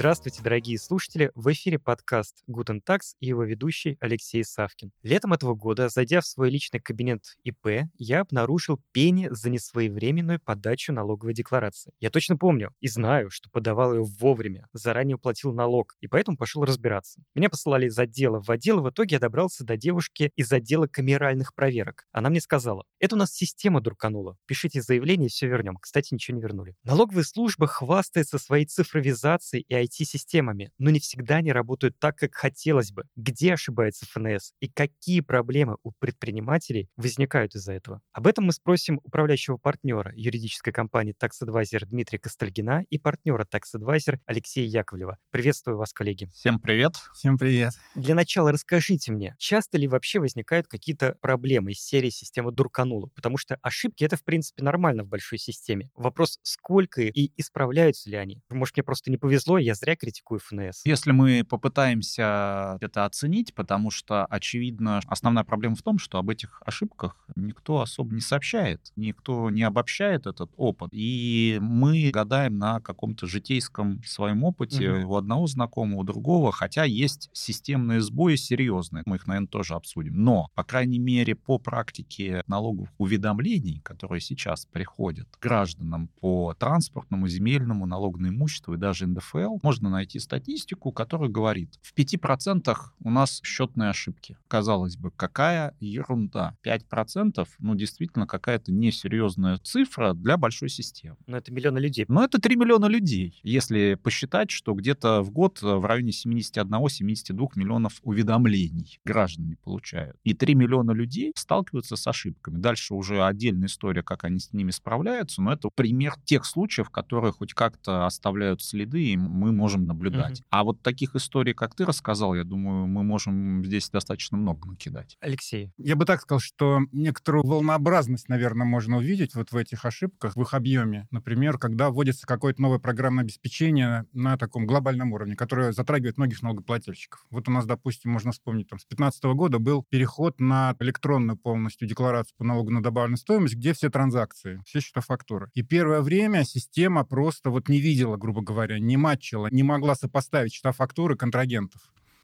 [0.00, 1.30] Здравствуйте, дорогие слушатели!
[1.34, 4.92] В эфире подкаст Guten Tax и его ведущий Алексей Савкин.
[5.02, 10.94] Летом этого года, зайдя в свой личный кабинет ИП, я обнаружил пени за несвоевременную подачу
[10.94, 11.92] налоговой декларации.
[12.00, 16.64] Я точно помню и знаю, что подавал ее вовремя, заранее уплатил налог, и поэтому пошел
[16.64, 17.20] разбираться.
[17.34, 20.86] Меня посылали из отдела в отдел, и в итоге я добрался до девушки из отдела
[20.86, 22.06] камеральных проверок.
[22.10, 24.38] Она мне сказала, это у нас система дурканула.
[24.46, 25.76] Пишите заявление, все вернем.
[25.76, 26.74] Кстати, ничего не вернули.
[26.84, 32.92] Налоговая служба хвастается своей цифровизацией и IT-системами, но не всегда они работают так, как хотелось
[32.92, 33.04] бы.
[33.16, 38.00] Где ошибается ФНС и какие проблемы у предпринимателей возникают из-за этого?
[38.12, 43.62] Об этом мы спросим управляющего партнера юридической компании Tax Advisor Дмитрия Костальгина и партнера Tax
[43.76, 45.18] Advisor Алексея Яковлева.
[45.30, 46.26] Приветствую вас, коллеги.
[46.32, 46.94] Всем привет.
[47.14, 47.72] Всем привет.
[47.94, 53.08] Для начала расскажите мне, часто ли вообще возникают какие-то проблемы из серии системы Дурканула?
[53.14, 55.90] Потому что ошибки— это, в принципе, нормально в большой системе.
[55.94, 58.42] Вопрос, сколько и исправляются ли они?
[58.50, 60.82] Может, мне просто не повезло, я зря критикую ФНС.
[60.84, 66.62] Если мы попытаемся это оценить, потому что, очевидно, основная проблема в том, что об этих
[66.64, 70.90] ошибках никто особо не сообщает, никто не обобщает этот опыт.
[70.92, 75.12] И мы гадаем на каком-то житейском своем опыте угу.
[75.12, 79.02] у одного знакомого, у другого, хотя есть системные сбои серьезные.
[79.06, 80.22] Мы их, наверное, тоже обсудим.
[80.22, 87.86] Но, по крайней мере, по практике налоговых уведомлений, которые сейчас приходят гражданам по транспортному, земельному,
[87.86, 93.40] налогу на имущество и даже НДФЛ, можно найти статистику, которая говорит, в 5% у нас
[93.44, 94.36] счетные ошибки.
[94.48, 96.56] Казалось бы, какая ерунда.
[96.64, 101.18] 5%, ну, действительно, какая-то несерьезная цифра для большой системы.
[101.28, 102.04] Но это миллионы людей.
[102.08, 103.38] Но это 3 миллиона людей.
[103.44, 110.16] Если посчитать, что где-то в год в районе 71-72 миллионов уведомлений граждане получают.
[110.24, 112.58] И 3 миллиона людей сталкиваются с ошибками.
[112.58, 117.30] Дальше уже отдельная история, как они с ними справляются, но это пример тех случаев, которые
[117.30, 120.40] хоть как-то оставляют следы, и мы можем наблюдать.
[120.40, 120.46] Угу.
[120.50, 125.16] А вот таких историй, как ты рассказал, я думаю, мы можем здесь достаточно много накидать.
[125.20, 125.72] Алексей.
[125.78, 130.42] Я бы так сказал, что некоторую волнообразность, наверное, можно увидеть вот в этих ошибках, в
[130.42, 131.06] их объеме.
[131.10, 137.24] Например, когда вводится какое-то новое программное обеспечение на таком глобальном уровне, которое затрагивает многих налогоплательщиков.
[137.30, 141.88] Вот у нас, допустим, можно вспомнить, там, с 2015 года был переход на электронную полностью
[141.88, 145.50] декларацию по налогу на добавленную стоимость, где все транзакции, все счета фактуры.
[145.54, 150.52] И первое время система просто вот не видела, грубо говоря, не матчила, не могла сопоставить
[150.52, 151.80] счета фактуры контрагентов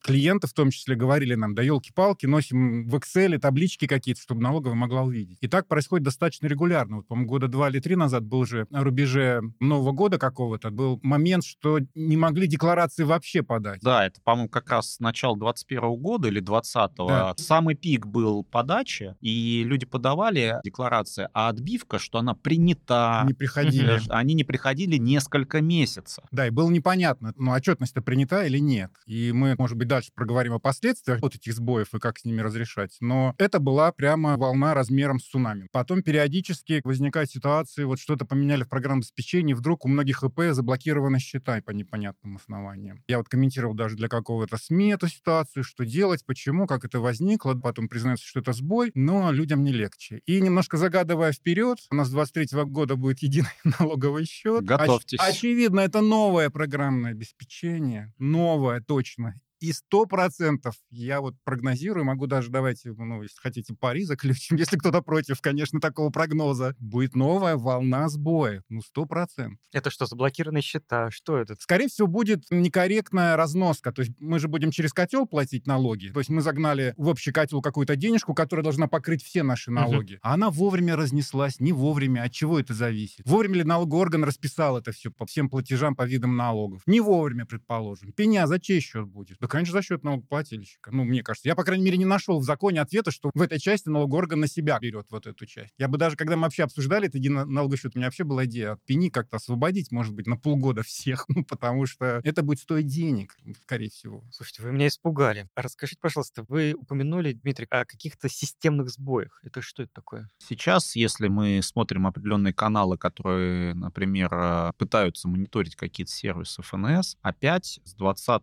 [0.06, 4.76] клиенты в том числе говорили нам, да елки-палки, носим в Excel таблички какие-то, чтобы налоговая
[4.76, 5.38] могла увидеть.
[5.40, 6.98] И так происходит достаточно регулярно.
[6.98, 11.00] Вот, по-моему, года два или три назад был же на рубеже Нового года какого-то, был
[11.02, 13.80] момент, что не могли декларации вообще подать.
[13.82, 17.08] Да, это, по-моему, как раз с начала 21 года или 20-го.
[17.08, 17.34] Да.
[17.36, 23.24] Самый пик был подачи, и люди подавали декларации, а отбивка, что она принята.
[23.26, 24.00] Не приходили.
[24.08, 26.24] Они не приходили несколько месяцев.
[26.30, 28.92] Да, и было непонятно, ну, отчетность-то принята или нет.
[29.06, 32.40] И мы, может быть, дальше проговорим о последствиях вот этих сбоев и как с ними
[32.40, 32.96] разрешать.
[33.00, 35.68] Но это была прямо волна размером с цунами.
[35.72, 41.18] Потом периодически возникают ситуации, вот что-то поменяли в программном обеспечении, вдруг у многих ИП заблокированы
[41.18, 43.02] счета по непонятным основаниям.
[43.08, 47.54] Я вот комментировал даже для какого-то СМИ эту ситуацию, что делать, почему, как это возникло.
[47.54, 50.20] Потом признается, что это сбой, но людям не легче.
[50.26, 54.64] И немножко загадывая вперед, у нас с 23 года будет единый налоговый счет.
[54.64, 55.18] Готовьтесь.
[55.20, 59.34] Оч- очевидно, это новое программное обеспечение, новое точно.
[59.66, 64.76] И сто процентов я вот прогнозирую, могу даже, давайте, ну, если хотите, пари заключим, если
[64.76, 69.58] кто-то против, конечно, такого прогноза, будет новая волна сбоя, ну, сто процентов.
[69.72, 71.10] Это что, заблокированные счета?
[71.10, 71.56] Что это?
[71.58, 76.20] Скорее всего, будет некорректная разноска, то есть мы же будем через котел платить налоги, то
[76.20, 80.20] есть мы загнали в общий котел какую-то денежку, которая должна покрыть все наши налоги, uh-huh.
[80.22, 83.28] а она вовремя разнеслась, не вовремя, от чего это зависит?
[83.28, 86.82] Вовремя ли налоговый орган расписал это все по всем платежам, по видам налогов?
[86.86, 88.12] Не вовремя, предположим.
[88.12, 89.38] Пеня за чей счет будет?
[89.40, 90.90] Да, конечно, за счет налогоплательщика.
[90.92, 91.48] Ну, мне кажется.
[91.48, 94.48] Я, по крайней мере, не нашел в законе ответа, что в этой части налогоорган на
[94.48, 95.72] себя берет вот эту часть.
[95.78, 98.72] Я бы даже, когда мы вообще обсуждали этот налоговый счет, у меня вообще была идея
[98.72, 102.86] от пени как-то освободить, может быть, на полгода всех, ну, потому что это будет стоить
[102.86, 104.24] денег, скорее всего.
[104.30, 105.48] Слушайте, вы меня испугали.
[105.54, 109.40] А расскажите, пожалуйста, вы упомянули, Дмитрий, о каких-то системных сбоях.
[109.42, 110.28] Это что это такое?
[110.38, 117.80] Сейчас, если мы смотрим определенные каналы, которые, например, э, пытаются мониторить какие-то сервисы ФНС, опять
[117.84, 118.42] с 20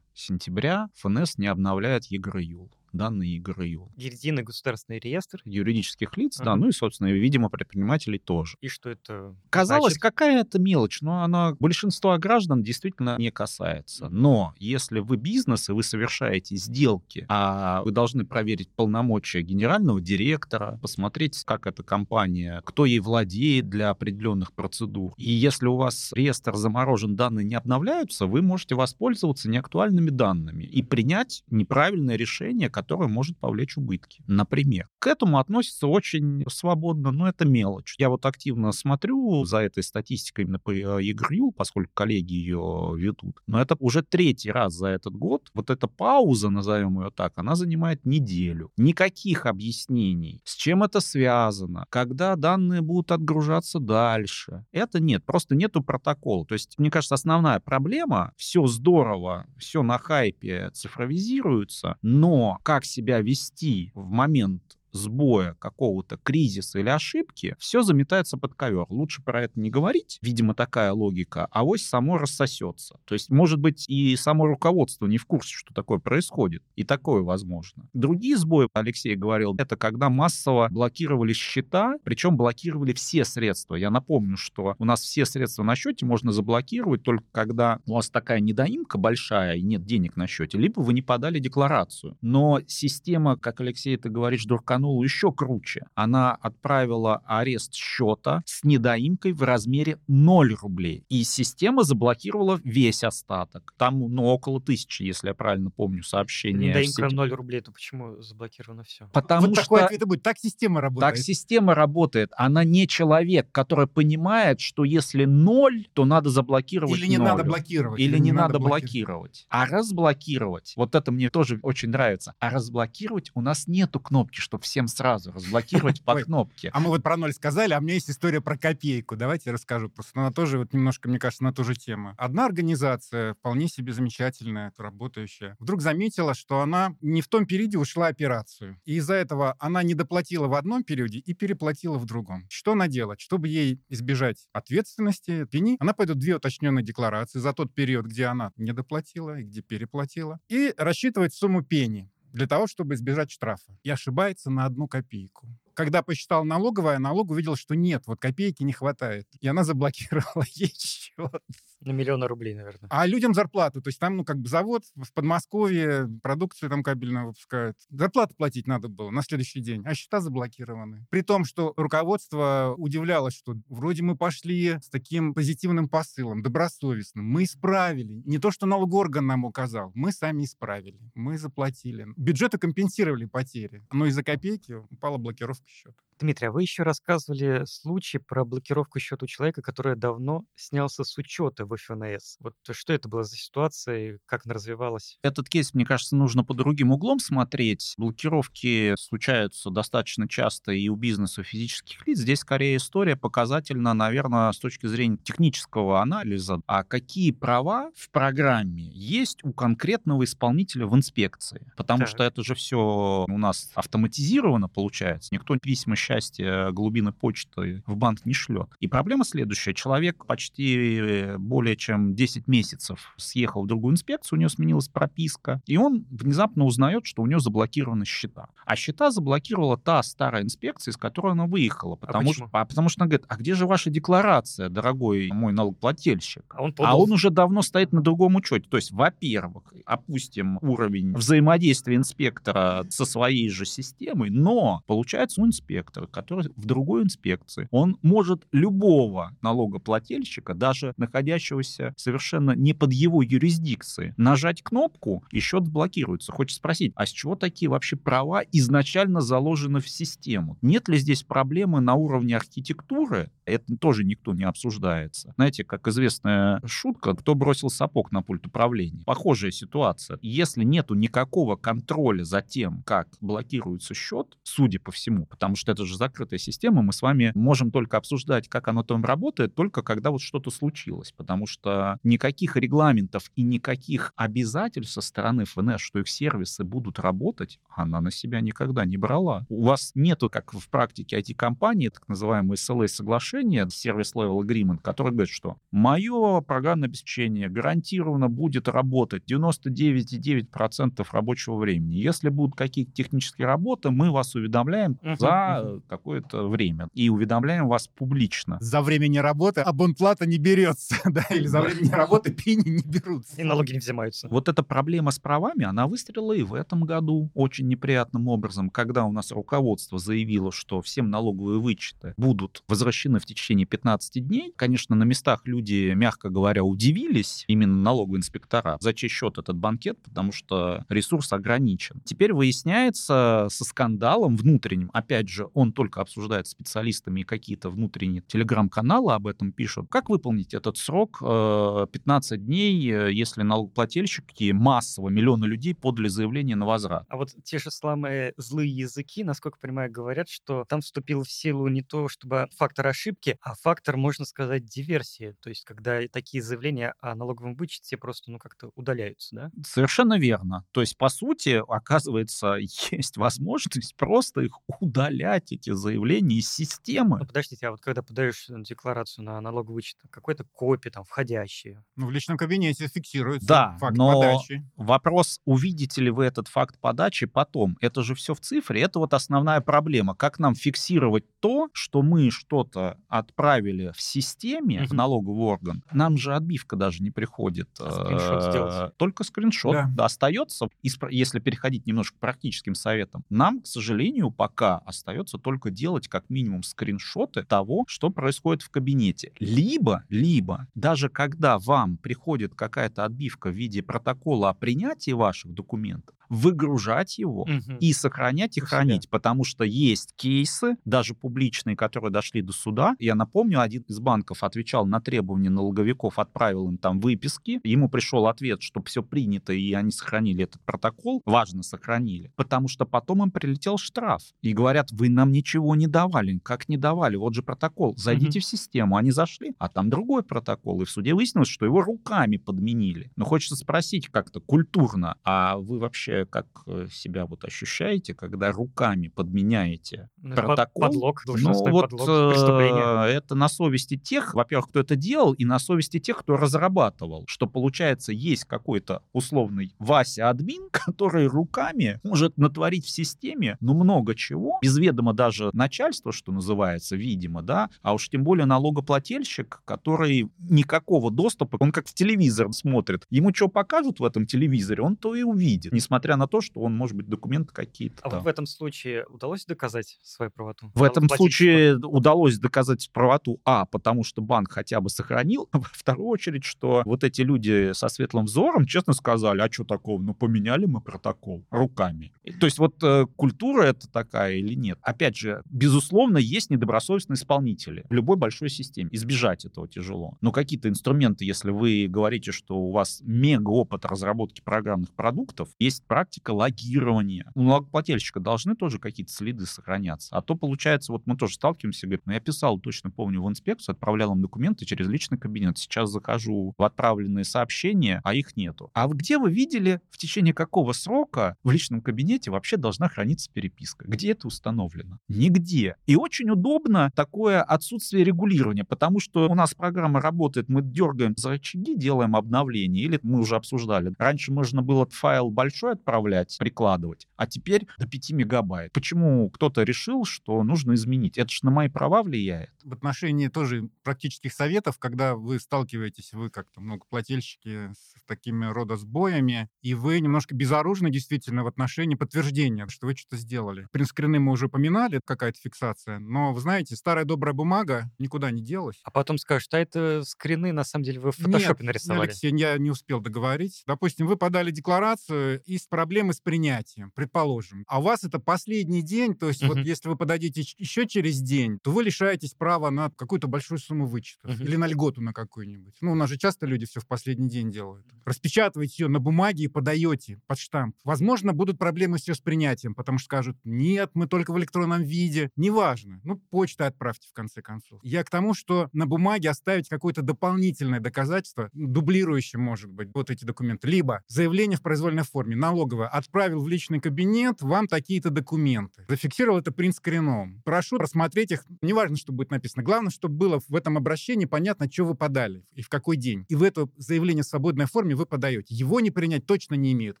[0.14, 3.92] сентября ФНС не обновляет ЕГРЮЛ данные ИГРЮ.
[3.96, 5.40] Единый государственный реестр.
[5.44, 6.56] Юридических лиц, да, Ага.
[6.62, 8.56] ну и, собственно, видимо, предпринимателей тоже.
[8.60, 10.02] И что это Казалось, значит?
[10.02, 14.08] какая-то мелочь, но она большинства граждан действительно не касается.
[14.08, 20.78] Но если вы бизнес и вы совершаете сделки, а вы должны проверить полномочия генерального директора,
[20.80, 25.14] посмотреть, как эта компания, кто ей владеет для определенных процедур.
[25.16, 30.82] И если у вас реестр заморожен, данные не обновляются, вы можете воспользоваться неактуальными данными и
[30.82, 34.22] принять неправильное решение, которое может повлечь убытки.
[34.26, 37.94] Например, к этому относится очень свободно, но это мелочь.
[37.98, 43.40] Я вот активно смотрю за этой статистикой именно по э, ЕГРЮ, поскольку коллеги ее ведут.
[43.46, 45.50] Но это уже третий раз за этот год.
[45.54, 48.70] Вот эта пауза, назовем ее так, она занимает неделю.
[48.76, 54.64] Никаких объяснений, с чем это связано, когда данные будут отгружаться дальше.
[54.72, 56.46] Это нет, просто нету протокола.
[56.46, 63.20] То есть, мне кажется, основная проблема, все здорово, все на хайпе цифровизируется, но как себя
[63.20, 64.63] вести в момент
[64.94, 68.86] сбоя какого-то кризиса или ошибки, все заметается под ковер.
[68.88, 72.98] Лучше про это не говорить, видимо, такая логика, а вось само рассосется.
[73.04, 77.22] То есть, может быть, и само руководство не в курсе, что такое происходит, и такое
[77.22, 77.88] возможно.
[77.92, 83.74] Другие сбои, Алексей говорил, это когда массово блокировали счета, причем блокировали все средства.
[83.74, 88.10] Я напомню, что у нас все средства на счете можно заблокировать только когда у вас
[88.10, 92.16] такая недоимка большая и нет денег на счете, либо вы не подали декларацию.
[92.20, 94.44] Но система, как Алексей ты говоришь,
[94.84, 95.86] дурканула еще круче.
[95.94, 101.04] Она отправила арест счета с недоимкой в размере 0 рублей.
[101.08, 103.74] И система заблокировала весь остаток.
[103.76, 106.58] Там, ну, около тысячи, если я правильно помню, сообщения.
[106.58, 107.14] в Недоимка сети.
[107.14, 109.08] 0 рублей, то почему заблокировано все?
[109.12, 109.62] Потому вот что...
[109.62, 110.22] такой ответ будет.
[110.22, 111.14] Так система работает.
[111.14, 112.30] Так система работает.
[112.36, 117.52] Она не человек, который понимает, что если ноль, то надо заблокировать Или не надо нолью.
[117.52, 118.00] блокировать.
[118.00, 118.82] Или не надо блокировать.
[118.82, 119.46] блокировать.
[119.48, 122.34] А разблокировать, вот это мне тоже очень нравится.
[122.38, 126.68] А разблокировать у нас нету кнопки, чтобы всем сразу разблокировать по кнопке.
[126.72, 129.14] А мы вот про ноль сказали, а у меня есть история про копейку.
[129.14, 129.88] Давайте я расскажу.
[129.88, 132.14] Просто она тоже вот немножко, мне кажется, на ту же тему.
[132.18, 138.08] Одна организация, вполне себе замечательная, работающая, вдруг заметила, что она не в том периоде ушла
[138.08, 138.80] операцию.
[138.84, 142.44] И из-за этого она не доплатила в одном периоде и переплатила в другом.
[142.50, 143.20] Что она делает?
[143.20, 148.50] Чтобы ей избежать ответственности, пени, она пойдет две уточненные декларации за тот период, где она
[148.56, 153.78] не доплатила и где переплатила, и рассчитывать сумму пени для того, чтобы избежать штрафа.
[153.84, 155.46] И ошибается на одну копейку.
[155.74, 159.26] Когда посчитал налоговая, налог увидел, что нет, вот копейки не хватает.
[159.40, 161.42] И она заблокировала ей счет.
[161.80, 162.88] На миллиона рублей, наверное.
[162.90, 163.82] А людям зарплату.
[163.82, 167.76] То есть там, ну, как бы завод в Подмосковье, продукцию там кабельную выпускают.
[167.90, 171.06] Зарплату платить надо было на следующий день, а счета заблокированы.
[171.10, 177.26] При том, что руководство удивлялось, что вроде мы пошли с таким позитивным посылом, добросовестным.
[177.26, 178.22] Мы исправили.
[178.24, 179.92] Не то, что налогоорган нам указал.
[179.94, 180.98] Мы сами исправили.
[181.14, 182.06] Мы заплатили.
[182.16, 183.84] Бюджеты компенсировали потери.
[183.92, 186.02] Но из-за копейки упала блокировка счета.
[186.24, 191.18] Дмитрий, а вы еще рассказывали случай про блокировку счета у человека, который давно снялся с
[191.18, 192.38] учета в ФНС.
[192.40, 195.18] Вот что это была за ситуация и как она развивалась?
[195.22, 197.94] Этот кейс, мне кажется, нужно по другим углом смотреть.
[197.98, 202.18] Блокировки случаются достаточно часто и у бизнеса, и у физических лиц.
[202.18, 206.60] Здесь скорее история показательна, наверное, с точки зрения технического анализа.
[206.66, 211.70] А какие права в программе есть у конкретного исполнителя в инспекции?
[211.76, 212.08] Потому Так.
[212.08, 215.28] что это же все у нас автоматизировано получается.
[215.32, 218.68] Никто письма счастья глубины почты в банк не шлет.
[218.80, 219.74] И проблема следующая.
[219.74, 225.60] Человек почти э, более чем 10 месяцев съехал в другую инспекцию, у него сменилась прописка,
[225.66, 228.48] и он внезапно узнает, что у него заблокированы счета.
[228.64, 231.96] А счета заблокировала та старая инспекция, из которой она выехала.
[231.96, 232.48] Потому, почему?
[232.48, 236.44] что, а потому что она говорит, а где же ваша декларация, дорогой мой налогоплательщик?
[236.56, 238.68] А он А он уже давно стоит на другом учете.
[238.68, 245.93] То есть, во-первых, опустим уровень взаимодействия инспектора со своей же системой, но получается у инспектора,
[246.10, 254.14] который в другой инспекции, он может любого налогоплательщика, даже находящегося совершенно не под его юрисдикцией,
[254.16, 256.32] нажать кнопку, и счет блокируется.
[256.32, 260.58] Хочется спросить, а с чего такие вообще права изначально заложены в систему?
[260.62, 263.30] Нет ли здесь проблемы на уровне архитектуры?
[263.44, 265.34] Это тоже никто не обсуждается.
[265.36, 269.04] Знаете, как известная шутка, кто бросил сапог на пульт управления.
[269.04, 270.18] Похожая ситуация.
[270.22, 275.83] Если нету никакого контроля за тем, как блокируется счет, судя по всему, потому что это
[275.84, 279.82] это же закрытая система, мы с вами можем только обсуждать, как оно там работает, только
[279.82, 285.98] когда вот что-то случилось, потому что никаких регламентов и никаких обязательств со стороны ФНС, что
[286.00, 289.44] их сервисы будут работать, она на себя никогда не брала.
[289.48, 295.32] У вас нету, как в практике IT-компании, так называемые SLA-соглашения, Service Level Agreement, который говорит,
[295.32, 301.96] что мое программное обеспечение гарантированно будет работать 99,9% рабочего времени.
[301.96, 306.88] Если будут какие-то технические работы, мы вас уведомляем Мгм, за какое-то время.
[306.94, 308.58] И уведомляем вас публично.
[308.60, 312.82] За время не работы абонплата не берется, да, или за время не работы пени не
[312.82, 313.40] берутся.
[313.40, 314.28] И налоги не взимаются.
[314.28, 319.04] Вот эта проблема с правами, она выстрелила и в этом году очень неприятным образом, когда
[319.04, 324.52] у нас руководство заявило, что всем налоговые вычеты будут возвращены в течение 15 дней.
[324.56, 329.98] Конечно, на местах люди, мягко говоря, удивились, именно налоговые инспектора, за чей счет этот банкет,
[330.02, 332.00] потому что ресурс ограничен.
[332.04, 339.12] Теперь выясняется со скандалом внутренним, опять же, он только обсуждает специалистами и какие-то внутренние телеграм-каналы
[339.14, 345.46] об этом пишут, как выполнить этот срок э, 15 дней, э, если налогоплательщики массово, миллионы
[345.46, 347.04] людей подали заявление на возврат.
[347.08, 351.68] А вот те же самые злые языки, насколько понимаю, говорят, что там вступил в силу
[351.68, 355.34] не то, чтобы фактор ошибки, а фактор, можно сказать, диверсии.
[355.40, 359.50] То есть, когда такие заявления о налоговом вычете просто, ну, как-то удаляются, да?
[359.66, 360.64] Совершенно верно.
[360.72, 362.54] То есть, по сути, оказывается,
[362.90, 367.18] есть возможность просто их удалять, эти заявления из системы.
[367.20, 371.84] Ну, подождите, а вот когда подаешь э, декларацию на налоговый вычет, какой-то копии там входящие.
[371.96, 374.64] Ну, в личном кабинете фиксируется Да, факт но подачи.
[374.76, 377.76] Вопрос, увидите ли вы этот факт подачи потом.
[377.80, 378.80] Это же все в цифре.
[378.82, 380.14] Это вот основная проблема.
[380.14, 384.96] Как нам фиксировать то, что мы что-то отправили в системе, в Мгм.
[384.96, 385.82] налоговый орган.
[385.92, 387.68] Нам же отбивка даже не приходит.
[387.80, 388.96] А скриншот Э, сделать?
[388.96, 390.04] Только скриншот Да.
[390.04, 390.68] остается.
[390.82, 396.62] Если переходить немножко к практическим советам, нам, к сожалению, пока остается только делать как минимум
[396.64, 399.30] скриншоты того, что происходит в кабинете.
[399.38, 406.16] Либо, либо, даже когда вам приходит какая-то отбивка в виде протокола о принятии ваших документов,
[406.28, 407.78] выгружать его Мгм.
[407.78, 408.78] и сохранять и У себя.
[408.78, 412.94] хранить, потому что есть кейсы, даже публичные, которые дошли до суда.
[412.98, 417.60] Я напомню, один из банков отвечал на требования налоговиков, отправил им там выписки.
[417.64, 421.22] Ему пришел ответ, что все принято, и они сохранили этот протокол.
[421.24, 422.30] Важно, сохранили.
[422.36, 424.22] Потому что потом им прилетел штраф.
[424.42, 426.38] И говорят, вы нам ничего не давали.
[426.42, 427.16] Как не давали?
[427.16, 427.94] Вот же протокол.
[427.96, 428.42] Зайдите Мгм.
[428.42, 428.96] в систему.
[428.96, 430.82] Они зашли, а там другой протокол.
[430.82, 433.10] И в суде выяснилось, что его руками подменили.
[433.16, 439.08] Но хочется спросить как-то культурно, а вы вообще как э, себя вот ощущаете, когда руками
[439.08, 440.82] подменяете Ну, протокол?
[440.88, 445.58] Подлог, Ну вот подлог, э, это на совести тех, во-первых, кто это делал, и на
[445.58, 447.24] совести тех, кто разрабатывал.
[447.26, 454.58] Что получается, есть какой-то условный Вася-админ, который руками может натворить в системе, ну, много чего,
[454.62, 461.10] без ведома даже начальства, что называется, видимо, да, а уж тем более налогоплательщик, который никакого
[461.10, 465.22] доступа, он как в телевизор смотрит, ему что покажут в этом телевизоре, он то и
[465.22, 468.22] увидит, несмотря на то, что он, может быть, документы какие-то А там.
[468.22, 470.70] в этом случае удалось доказать свою правоту?
[470.74, 471.16] В этом Налогоплательщику?
[471.16, 476.44] случае удалось доказать правоту, а, потому что банк хотя бы сохранил, а во вторую очередь,
[476.44, 480.80] что вот эти люди со светлым взором честно сказали, а что такого, ну поменяли мы
[480.80, 482.12] протокол руками.
[482.40, 484.78] То есть вот э, культура это такая или нет?
[484.82, 488.88] Опять же, безусловно, есть недобросовестные исполнители в любой большой системе.
[488.92, 490.16] Избежать этого тяжело.
[490.20, 495.84] Но какие-то инструменты, если вы говорите, что у вас мега опыт разработки программных продуктов, есть
[495.94, 497.30] практика логирования.
[497.36, 500.08] У налогоплательщика должны тоже какие-то следы сохраняться.
[500.10, 503.74] А то получается, вот мы тоже сталкиваемся, говорит, ну я писал, точно помню, в инспекцию,
[503.74, 505.56] отправлял им документы через личный кабинет.
[505.56, 508.72] Сейчас захожу в отправленные сообщения, а их нету.
[508.74, 513.86] А где вы видели, в течение какого срока в личном кабинете вообще должна храниться переписка?
[513.86, 514.98] Где это установлено?
[515.06, 515.76] Нигде.
[515.86, 521.30] И очень удобно такое отсутствие регулирования, потому что у нас программа работает, мы дергаем за
[521.30, 523.94] рычаги, делаем обновление, или мы уже обсуждали.
[523.96, 528.72] Раньше можно было файл большой отправлять, прикладывать, а теперь до 5 мегабайт.
[528.72, 531.18] Почему кто-то решил, что нужно изменить?
[531.18, 532.50] Это же на мои права влияет.
[532.64, 539.48] В отношении тоже практических советов, когда вы сталкиваетесь, вы как-то многоплательщики с такими рода сбоями,
[539.60, 543.68] и вы немножко безоружны действительно в отношении подтверждения, что вы что-то сделали.
[543.70, 548.80] Принтскрины мы уже поминали, какая-то фиксация, но, вы знаете, старая добрая бумага никуда не делась.
[548.84, 552.08] А потом скажут, а это скрины, на самом деле, вы в Нет, фотошопе нарисовали.
[552.08, 553.62] Алексей, я не успел договорить.
[553.66, 557.64] Допустим, вы подали декларацию из проблемы с принятием, предположим.
[557.66, 559.66] А у вас это последний день, то есть вот Мгм.
[559.66, 564.36] если вы подадите еще через день, то вы лишаетесь права на какую-то большую сумму вычетов
[564.36, 564.44] Мгм.
[564.46, 565.74] или на льготу на какую-нибудь.
[565.80, 567.84] Ну, у нас же часто люди все в последний день делают.
[568.04, 570.76] Распечатываете ее на бумаге и подаете под штамп.
[570.84, 575.30] Возможно, будут проблемы все с принятием, потому что скажут, нет, мы только в электронном виде.
[575.34, 576.00] Неважно.
[576.04, 577.80] Ну, почта отправьте, в конце концов.
[577.82, 583.24] Я к тому, что на бумаге оставить какое-то дополнительное доказательство, дублирующее, может быть, вот эти
[583.24, 583.66] документы.
[583.66, 588.84] Либо заявление в произвольной форме, налоговое, отправил в личный кабинет вам такие-то документы.
[588.88, 590.42] Зафиксировал это принц Кореновым.
[590.44, 591.44] Прошу просмотреть их.
[591.62, 592.62] Неважно, что будет написано.
[592.62, 596.24] Главное, чтобы было в этом обращении понятно, что вы подали и в какой день.
[596.28, 598.54] И в это заявление в свободной форме вы подаете.
[598.54, 600.00] Его не принять точно не имеют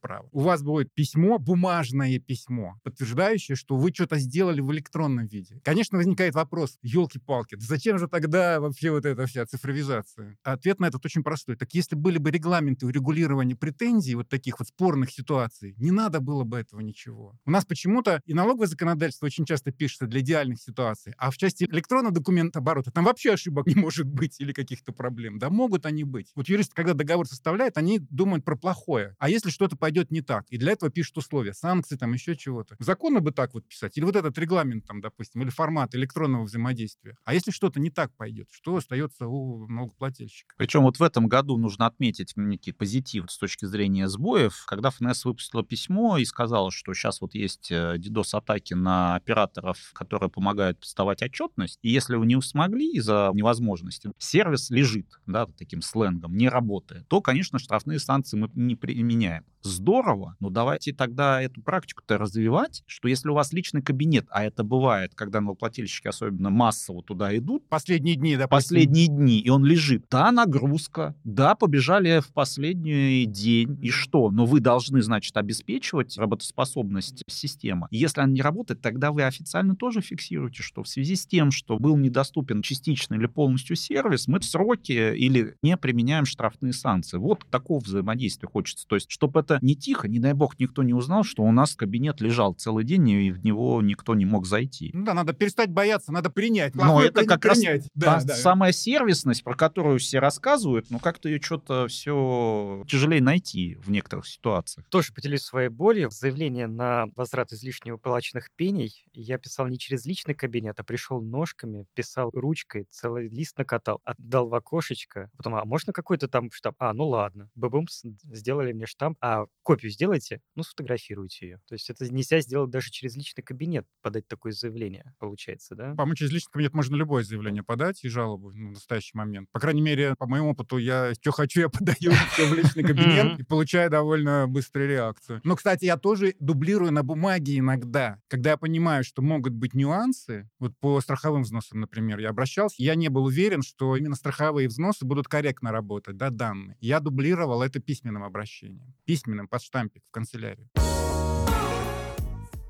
[0.00, 0.28] права.
[0.32, 5.60] У вас будет письмо, бумажное письмо, подтверждающее, что вы что-то сделали в электронном виде.
[5.64, 10.36] Конечно, возникает вопрос, елки-палки, зачем же тогда вообще вот эта вся цифровизация?
[10.42, 11.56] Ответ на этот очень простой.
[11.56, 16.44] Так если были бы регламенты урегулирования претензий, вот таких вот спорных ситуаций, не надо было
[16.44, 17.38] бы этого ничего.
[17.44, 21.64] У нас почему-то и налоговое законодательство очень часто пишется для идеальных ситуаций, а в части
[21.64, 25.38] электронного документа оборота там вообще ошибок не может быть или каких-то проблем.
[25.38, 26.30] Да могут они быть.
[26.34, 29.14] Вот юристы, когда договор составляют, они думают про плохое.
[29.18, 30.44] А если что-то пойдет не так?
[30.48, 32.76] И для этого пишут условия, санкции, там еще чего-то.
[32.78, 33.96] Законно бы так вот писать?
[33.96, 37.16] Или вот этот регламент, там, допустим, или формат электронного взаимодействия.
[37.24, 40.54] А если что-то не так пойдет, что остается у налогоплательщика?
[40.56, 44.64] Причем вот в этом году нужно отметить некий позитив с точки зрения сбоев.
[44.66, 50.30] Когда ФНС выпустила письмо и сказала, что сейчас вот есть DDoS-атаки э, на операторов, которые
[50.30, 56.36] помогают поставать отчетность, и если вы не смогли из-за невозможности, сервис лежит, да, таким сленгом,
[56.36, 62.18] не работает, то, конечно, штрафные санкции мы не применяем здорово, но давайте тогда эту практику-то
[62.18, 67.36] развивать, что если у вас личный кабинет, а это бывает, когда налогоплательщики особенно массово туда
[67.36, 67.68] идут.
[67.68, 68.48] Последние дни, да?
[68.48, 70.04] Последние дни, и он лежит.
[70.10, 74.30] Да, нагрузка, да, побежали в последний день, и что?
[74.30, 77.88] Но вы должны, значит, обеспечивать работоспособность системы.
[77.90, 81.78] Если она не работает, тогда вы официально тоже фиксируете, что в связи с тем, что
[81.78, 87.18] был недоступен частично или полностью сервис, мы в сроки или не применяем штрафные санкции.
[87.18, 88.86] Вот такого взаимодействия хочется.
[88.86, 91.52] То есть, чтобы это это не тихо, не дай бог никто не узнал, что у
[91.52, 94.90] нас кабинет лежал целый день, и в него никто не мог зайти.
[94.92, 96.74] Ну да, надо перестать бояться, надо принять.
[96.74, 97.82] Но это как принять.
[97.82, 98.34] раз да, та да.
[98.34, 104.26] самая сервисность, про которую все рассказывают, ну как-то ее что-то все тяжелее найти в некоторых
[104.26, 104.86] ситуациях.
[104.88, 106.10] Тоже поделюсь своей болью.
[106.10, 111.86] Заявление на возврат излишне уплаченных пеней я писал не через личный кабинет, а пришел ножками,
[111.94, 115.30] писал ручкой, целый лист накатал, отдал в окошечко.
[115.36, 116.76] Потом, а можно какой-то там штамп?
[116.78, 117.50] А, ну ладно.
[117.54, 119.18] Бабум сделали мне штамп.
[119.20, 121.60] А, копию сделайте, ну, сфотографируйте ее.
[121.68, 125.94] То есть это нельзя сделать даже через личный кабинет, подать такое заявление, получается, да?
[125.94, 129.48] По-моему, через личный кабинет можно любое заявление подать и жалобу ну, в настоящий момент.
[129.52, 133.40] По крайней мере, по моему опыту, я что хочу, я подаю все в личный кабинет
[133.40, 135.40] и получаю довольно быструю реакцию.
[135.44, 138.20] Но, кстати, я тоже дублирую на бумаге иногда.
[138.28, 142.94] Когда я понимаю, что могут быть нюансы, вот по страховым взносам, например, я обращался, я
[142.94, 146.76] не был уверен, что именно страховые взносы будут корректно работать, да, данные.
[146.80, 148.94] Я дублировал это письменным обращением.
[149.04, 150.68] Письменным письменным под штампик в канцелярию.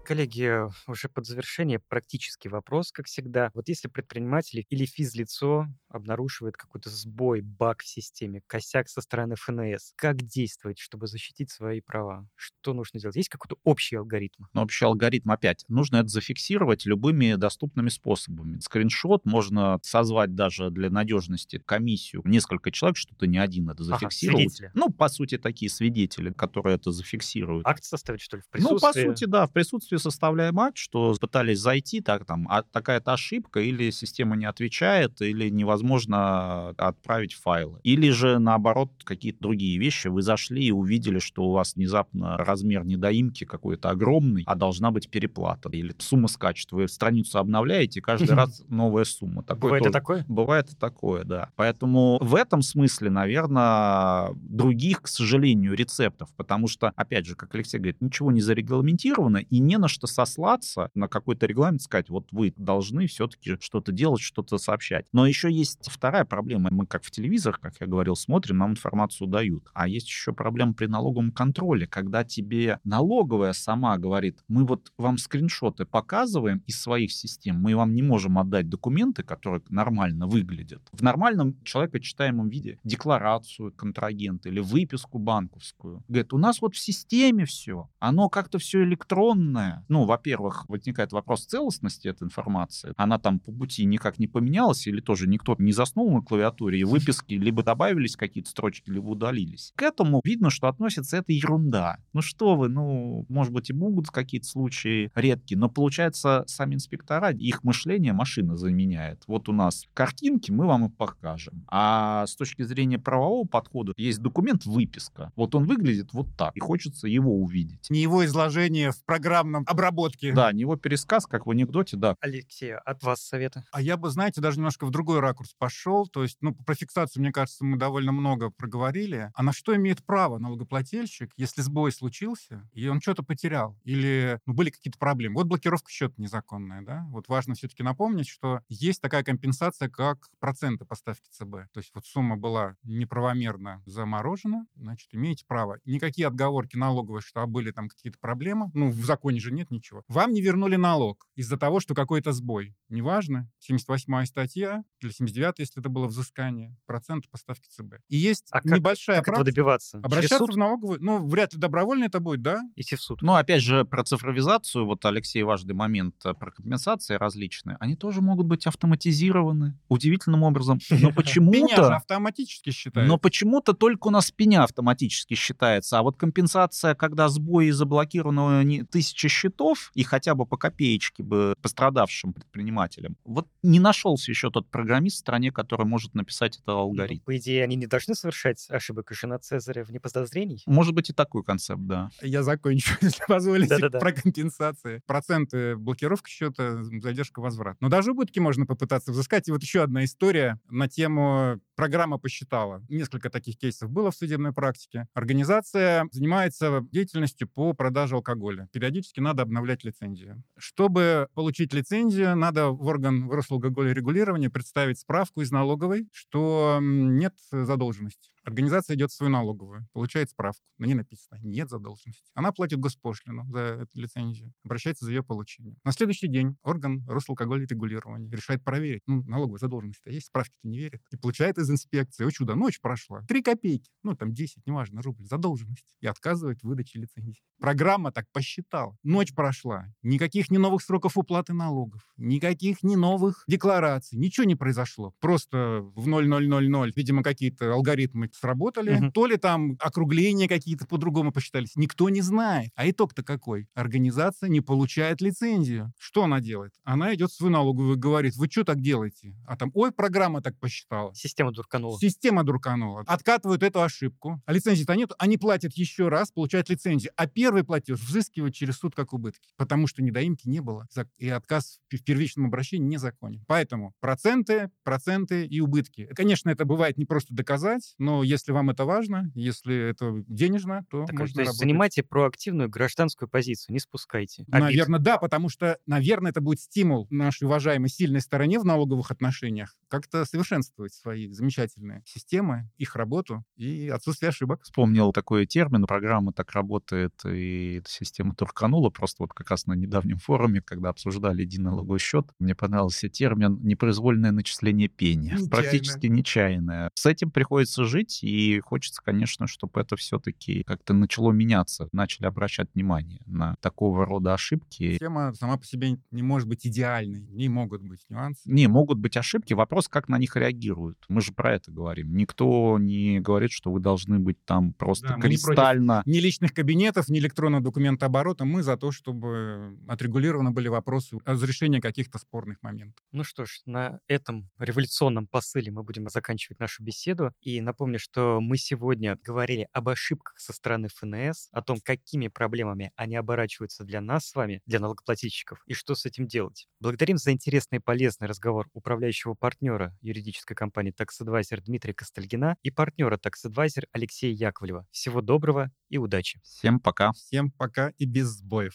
[0.04, 3.50] Коллеги, уже под завершение практический вопрос, как всегда.
[3.54, 9.92] Вот если предприниматель или физлицо обнаруживает какой-то сбой, баг в системе, косяк со стороны ФНС,
[9.96, 12.28] как действовать, чтобы защитить свои права?
[12.34, 13.16] Что нужно делать?
[13.16, 14.44] Есть какой-то общий алгоритм?
[14.52, 15.64] Ну, общий алгоритм опять.
[15.68, 18.58] Нужно это зафиксировать любыми доступными способами.
[18.58, 22.22] Скриншот можно созвать даже для надежности комиссию.
[22.24, 24.60] Несколько человек, что ты не один это зафиксировать.
[24.60, 27.66] Ага, ну, по сути, такие свидетели, которые это зафиксируют.
[27.66, 28.74] Акт составить, что ли, в присутствии?
[28.74, 32.62] Ну, по сути, да, в присутствии присутствии составляем акт, что пытались зайти, так там, а
[32.62, 37.80] такая-то ошибка, или система не отвечает, или невозможно отправить файлы.
[37.82, 40.08] Или же, наоборот, какие-то другие вещи.
[40.08, 45.08] Вы зашли и увидели, что у вас внезапно размер недоимки какой-то огромный, а должна быть
[45.08, 45.68] переплата.
[45.70, 46.72] Или сумма скачет.
[46.72, 49.42] Вы страницу обновляете, каждый раз новая сумма.
[49.42, 49.90] Такое Бывает тоже.
[49.90, 50.24] и такое?
[50.28, 51.48] Бывает и такое, да.
[51.56, 57.78] Поэтому в этом смысле, наверное, других, к сожалению, рецептов, потому что, опять же, как Алексей
[57.78, 62.54] говорит, ничего не зарегламентировано и не на что сослаться, на какой-то регламент, сказать, вот вы
[62.56, 65.06] должны все-таки что-то делать, что-то сообщать.
[65.12, 66.68] Но еще есть вторая проблема.
[66.70, 69.68] Мы как в телевизорах, как я говорил, смотрим, нам информацию дают.
[69.74, 75.18] А есть еще проблема при налоговом контроле, когда тебе налоговая сама говорит, мы вот вам
[75.18, 80.82] скриншоты показываем из своих систем, мы вам не можем отдать документы, которые нормально выглядят.
[80.92, 86.04] В нормальном человекочитаемом виде декларацию контрагента или выписку банковскую.
[86.06, 89.84] Говорит, у нас вот в системе все, оно как-то все электронное, неверная.
[89.88, 92.92] Ну, во-первых, возникает вопрос целостности этой информации.
[92.96, 96.84] Она там по пути никак не поменялась или тоже никто не заснул на клавиатуре, и
[96.84, 99.72] выписки либо добавились какие-то строчки, либо удалились.
[99.76, 101.98] К этому видно, что относится это ерунда.
[102.12, 107.30] Ну что вы, ну, может быть, и будут какие-то случаи редкие, но получается, сами инспектора,
[107.30, 109.22] их мышление машина заменяет.
[109.26, 111.64] Вот у нас картинки, мы вам их покажем.
[111.68, 115.32] А с точки зрения правового подхода есть документ выписка.
[115.36, 117.88] Вот он выглядит вот так, и хочется его увидеть.
[117.90, 120.32] Не его изложение в программном обработке.
[120.32, 122.16] Да, не его пересказ, как в анекдоте, да.
[122.20, 123.64] Алексей, от вас совета?
[123.72, 126.06] А я бы, знаете, даже немножко в другой ракурс пошел.
[126.06, 129.30] То есть, ну, про фиксацию, мне кажется, мы довольно много проговорили.
[129.34, 133.76] А на что имеет право налогоплательщик, если сбой случился, и он что-то потерял?
[133.84, 135.36] Или ну, были какие-то проблемы?
[135.36, 137.04] Вот блокировка счета незаконная, да?
[137.10, 141.70] Вот важно все-таки напомнить, что есть такая компенсация, как проценты по ставке ЦБ.
[141.72, 145.78] То есть вот сумма была неправомерно заморожена, значит, имеете право.
[145.84, 150.02] Никакие отговорки налоговые, что а были там какие-то проблемы, ну, в законе же нет ничего.
[150.08, 152.74] Вам не вернули налог из-за того, что какой-то сбой.
[152.88, 157.94] Неважно, 78 статья или 79 если это было взыскание, процент по ставке ЦБ.
[158.08, 159.44] И есть А как- небольшая Как практика.
[159.50, 159.98] добиваться?
[160.02, 162.60] Обращаться в налоговую, ну, вряд ли добровольно это будет, да?
[162.76, 163.22] Идти в суд.
[163.22, 168.20] Но опять же, про цифровизацию, вот Алексей важный момент, э, про компенсации различные, они тоже
[168.20, 170.78] могут быть автоматизированы удивительным образом.
[170.90, 171.96] Но Пеня же почему-то...
[171.96, 173.08] автоматически считает.
[173.08, 178.82] Но почему-то только у нас пеня автоматически считается, а вот компенсация, когда сбои заблокировано не
[178.84, 184.68] тысячи счетов и хотя бы по копеечке бы пострадавшим предпринимателям, вот не нашелся еще тот
[184.70, 187.24] программист в стране, который может написать этот Ну, алгоритм.
[187.24, 190.62] По идее, они не должны совершать ошибок и на Цезаря вне подозрений.
[190.66, 192.10] Может быть и такой концепт, да.
[192.20, 193.98] Я закончу, если позволите, Да-да-да.
[193.98, 195.02] про компенсации.
[195.06, 197.76] Проценты блокировка счета, задержка возврат.
[197.80, 199.48] Но даже убытки можно попытаться взыскать.
[199.48, 202.82] И вот еще одна история на тему программа посчитала.
[202.88, 205.06] Несколько таких кейсов было в судебной практике.
[205.14, 208.68] Организация занимается деятельностью по продаже алкоголя.
[208.72, 210.42] Периодически надо обновлять лицензию.
[210.58, 218.31] Чтобы получить лицензию, надо в орган Росалкогольрегулирования представить справку из налоговой, что нет задолженности.
[218.44, 220.62] Организация идет в свою налоговую, получает справку.
[220.78, 222.30] На ней написано «нет задолженности».
[222.34, 225.76] Она платит госпошлину за эту лицензию, обращается за ее получение.
[225.84, 229.02] На следующий день орган Росалкогольрегулирования решает проверить.
[229.06, 231.00] Ну, налоговая задолженность есть, справки-то не верит.
[231.12, 235.24] И получает из инспекции, о чудо, ночь прошла, три копейки, ну, там 10, неважно, рубль,
[235.26, 235.86] задолженность.
[236.00, 237.42] И отказывает в выдаче лицензии.
[237.60, 238.96] Программа так посчитала.
[239.04, 245.14] Ночь прошла, никаких ни новых сроков уплаты налогов, никаких ни новых деклараций, ничего не произошло.
[245.20, 249.12] Просто в 0000, видимо, какие-то алгоритмы сработали, Мгм.
[249.12, 251.76] то ли там округления какие-то по-другому посчитались.
[251.76, 252.70] Никто не знает.
[252.74, 253.68] А итог-то какой?
[253.74, 255.92] Организация не получает лицензию.
[255.98, 256.72] Что она делает?
[256.84, 259.34] Она идет в свою налоговую и говорит, вы что так делаете?
[259.46, 261.14] А там, ой, программа так посчитала.
[261.14, 261.98] Система дурканула.
[261.98, 263.04] Система дурканула.
[263.06, 264.40] Откатывают эту ошибку.
[264.46, 265.12] А лицензии-то нет.
[265.18, 267.12] Они платят еще раз, получают лицензию.
[267.16, 269.48] А первый платеж взыскивают через суд как убытки.
[269.56, 270.86] Потому что недоимки не было.
[271.18, 273.44] И отказ в в первичном обращении незаконен.
[273.46, 276.08] Поэтому проценты, проценты и убытки.
[276.16, 281.04] Конечно, это бывает не просто доказать, но если вам это важно, если это денежно, то
[281.04, 281.58] Так, можно то есть работать.
[281.58, 284.42] занимайте проактивную гражданскую позицию, не спускайте.
[284.50, 284.52] обид.
[284.52, 289.76] Наверное, да, потому что, наверное, это будет стимул нашей уважаемой сильной стороне в налоговых отношениях
[289.88, 294.62] как-то совершенствовать свои замечательные системы, их работу и отсутствие ошибок.
[294.62, 298.90] Вспомнил такой термин, программа так работает, и эта система турканула.
[298.90, 303.58] Просто вот как раз на недавнем форуме, когда обсуждали единый налоговый счет, мне понравился термин
[303.62, 305.22] «непроизвольное начисление пени».
[305.32, 305.48] Нечаянно.
[305.50, 306.90] Практически нечаянное.
[306.94, 312.68] С этим приходится жить, и хочется, конечно, чтобы это все-таки как-то начало меняться, начали обращать
[312.74, 314.92] внимание на такого рода ошибки.
[314.92, 318.40] Система сама по себе не может быть идеальной, не могут быть нюансы.
[318.44, 320.98] Не, могут быть ошибки, вопрос, как на них реагируют.
[321.08, 322.14] Мы же про это говорим.
[322.14, 326.02] Никто не говорит, что вы должны быть там просто Да, мы не кристально...
[326.06, 328.44] Ни личных кабинетов, ни электронного документа оборота.
[328.44, 333.04] Мы за то, чтобы отрегулированы были вопросы разрешения каких-то спорных моментов.
[333.12, 337.32] Ну что ж, на этом революционном посыле мы будем заканчивать нашу беседу.
[337.40, 342.92] И напомню, что мы сегодня говорили об ошибках со стороны ФНС, о том, какими проблемами
[342.96, 346.66] они оборачиваются для нас с вами, для налогоплательщиков, и что с этим делать.
[346.80, 352.70] Благодарим за интересный и полезный разговор управляющего партнера юридической компании Tax Advisor Дмитрия Костальгина и
[352.70, 354.86] партнера Tax Advisor Алексея Яковлева.
[354.90, 356.40] Всего доброго и удачи!
[356.42, 357.12] Всем пока.
[357.12, 358.74] Всем пока и без сбоев.